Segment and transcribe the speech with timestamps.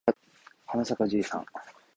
[0.65, 1.45] はなさかじいさん